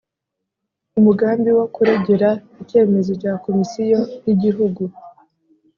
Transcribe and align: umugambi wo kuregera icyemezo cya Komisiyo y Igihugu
umugambi 0.99 1.49
wo 1.57 1.65
kuregera 1.75 2.29
icyemezo 2.61 3.11
cya 3.21 3.33
Komisiyo 3.45 3.99
y 4.25 4.29
Igihugu 4.35 4.83